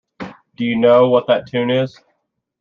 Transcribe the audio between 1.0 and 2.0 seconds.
what that tune is?